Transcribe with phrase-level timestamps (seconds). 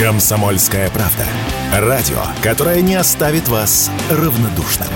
[0.00, 1.26] Комсомольская правда.
[1.74, 4.88] Радио, которое не оставит вас равнодушным.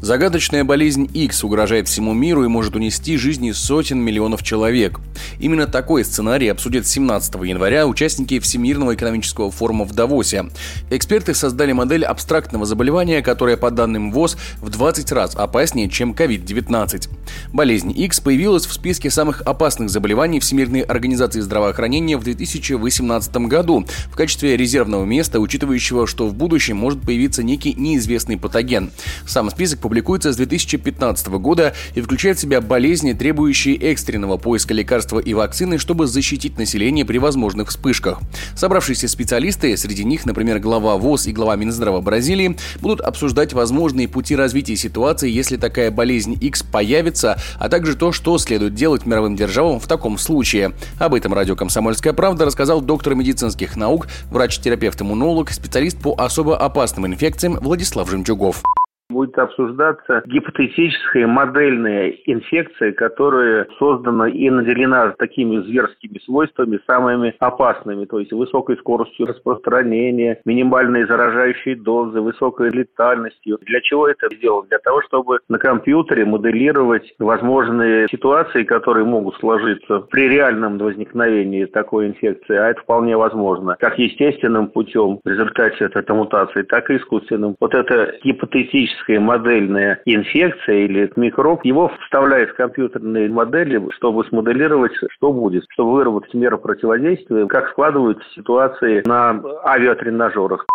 [0.00, 5.00] Загадочная болезнь X угрожает всему миру и может унести жизни сотен миллионов человек.
[5.38, 10.46] Именно такой сценарий обсудят 17 января участники Всемирного экономического форума в Давосе.
[10.90, 17.08] Эксперты создали модель абстрактного заболевания, которое, по данным ВОЗ, в 20 раз опаснее, чем COVID-19.
[17.52, 24.16] Болезнь X появилась в списке самых опасных заболеваний Всемирной организации здравоохранения в 2018 году в
[24.16, 28.90] качестве резервного места, учитывающего, что в будущем может появиться некий неизвестный патоген.
[29.26, 35.18] Сам список публикуется с 2015 года и включает в себя болезни, требующие экстренного поиска лекарства
[35.18, 38.20] и вакцины, чтобы защитить население при возможных вспышках.
[38.56, 44.36] Собравшиеся специалисты, среди них, например, глава ВОЗ и глава Минздрава Бразилии, будут обсуждать возможные пути
[44.36, 49.78] развития ситуации, если такая болезнь X появится, а также то, что следует делать мировым державам
[49.78, 50.72] в таком случае.
[50.98, 57.58] Об этом радио «Комсомольская правда» рассказал доктор медицинских наук, врач-терапевт-иммунолог, специалист по особо опасным инфекциям
[57.60, 58.62] Владислав Жемчугов
[59.10, 68.18] будет обсуждаться гипотетическая модельная инфекция, которая создана и наделена такими зверскими свойствами, самыми опасными, то
[68.18, 73.58] есть высокой скоростью распространения, минимальной заражающей дозы, высокой летальностью.
[73.62, 74.68] Для чего это сделано?
[74.68, 82.08] Для того, чтобы на компьютере моделировать возможные ситуации, которые могут сложиться при реальном возникновении такой
[82.08, 87.56] инфекции, а это вполне возможно, как естественным путем в результате этой мутации, так и искусственным.
[87.60, 94.92] Вот это гипотетическая классическая модельная инфекция или микроб, его вставляют в компьютерные модели, чтобы смоделировать,
[95.10, 100.66] что будет, чтобы выработать меры противодействия, как складываются ситуации на авиатренажерах.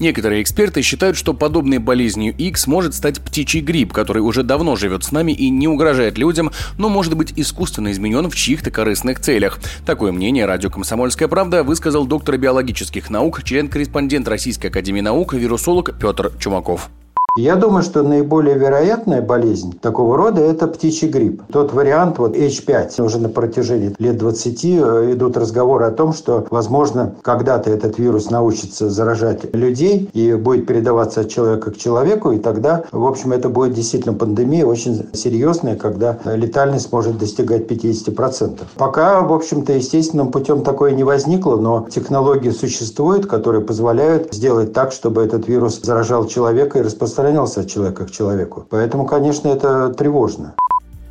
[0.00, 5.04] Некоторые эксперты считают, что подобной болезнью X может стать птичий грипп, который уже давно живет
[5.04, 9.60] с нами и не угрожает людям, но может быть искусственно изменен в чьих-то корыстных целях.
[9.86, 16.32] Такое мнение радио «Комсомольская правда» высказал доктор биологических наук, член-корреспондент Российской академии наук, вирусолог Петр
[16.40, 16.90] Чумаков.
[17.36, 21.42] Я думаю, что наиболее вероятная болезнь такого рода– это птичий грипп.
[21.50, 26.46] Тот вариант, вот H5, уже на протяжении лет 20 э, идут разговоры о том, что,
[26.50, 32.38] возможно, когда-то этот вирус научится заражать людей и будет передаваться от человека к человеку, и
[32.38, 38.60] тогда, в общем, это будет действительно пандемия очень серьезная, когда летальность может достигать 50%.
[38.76, 44.92] Пока, в общем-то, естественным путем такое не возникло, но технологии существуют, которые позволяют сделать так,
[44.92, 48.66] чтобы этот вирус заражал человека и распространял распространялся от человека к человеку.
[48.68, 50.54] Поэтому, конечно, это тревожно.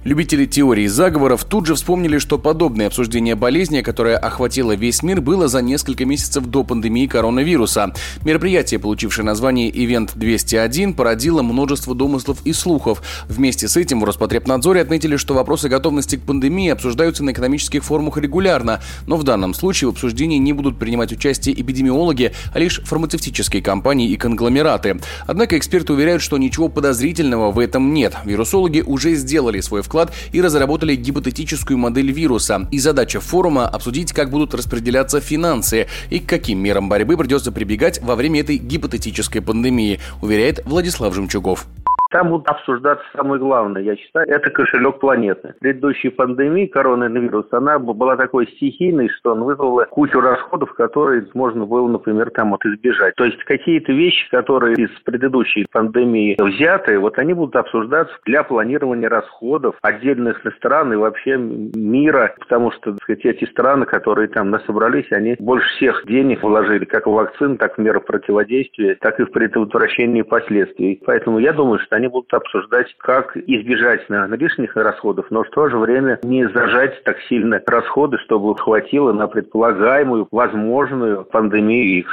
[0.03, 5.47] Любители теории заговоров тут же вспомнили, что подобное обсуждение болезни, которое охватило весь мир, было
[5.47, 7.94] за несколько месяцев до пандемии коронавируса.
[8.25, 13.02] Мероприятие, получившее название «Ивент 201», породило множество домыслов и слухов.
[13.30, 18.18] Вместе с этим в Роспотребнадзоре отметили, что вопросы готовности к пандемии обсуждаются на экономических форумах
[18.18, 23.62] регулярно, но в данном случае в обсуждении не будут принимать участие эпидемиологи, а лишь фармацевтические
[23.62, 25.00] компании и конгломераты.
[25.28, 28.16] Однако эксперты уверяют, что ничего подозрительного в этом нет.
[28.25, 32.68] Вирусологи уже сделали свой вклад вклад и разработали гипотетическую модель вируса.
[32.72, 38.02] И задача форума– обсудить, как будут распределяться финансы и к каким мерам борьбы придется прибегать
[38.02, 41.68] во время этой гипотетической пандемии, уверяет Владислав Жемчугов.
[42.13, 45.56] Там будут обсуждаться самое главное, я считаю, это кошелек планеты.
[45.59, 51.88] Предыдущая пандемия коронавируса, она была такой стихийной, что он вызвала кучу расходов, которые можно было,
[51.88, 53.16] например, там вот избежать.
[53.16, 59.09] То есть какие-то вещи, которые из предыдущей пандемии взяты, вот они будут обсуждаться для планирования
[59.09, 64.63] расходов отдельных стран и вообще мира, потому что, так сказать, эти страны, которые там нас
[64.66, 69.23] собрались, они больше всех денег вложили как в вакцин, так в меры противодействия, так и
[69.23, 71.02] в предотвращении последствий.
[71.03, 75.50] Поэтому я думаю, что они они будут обсуждать, как избежать наверное, лишних расходов, но в
[75.52, 82.09] то же время не зажать так сильно расходы, чтобы хватило на предполагаемую возможную пандемию X.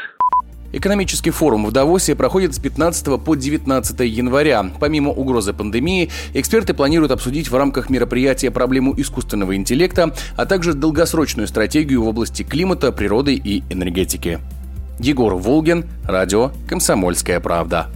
[0.72, 4.64] Экономический форум в Давосе проходит с 15 по 19 января.
[4.78, 11.48] Помимо угрозы пандемии, эксперты планируют обсудить в рамках мероприятия проблему искусственного интеллекта, а также долгосрочную
[11.48, 14.38] стратегию в области климата, природы и энергетики.
[15.00, 17.88] Егор Волгин, радио «Комсомольская правда».